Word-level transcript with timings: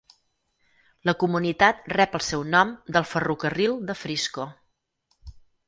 La 1.09 1.13
comunitat 1.23 1.83
rep 1.93 2.17
el 2.21 2.25
seu 2.29 2.47
nom 2.55 2.73
del 2.97 3.07
ferrocarril 3.13 3.79
de 3.91 3.99
Frisco. 4.03 4.51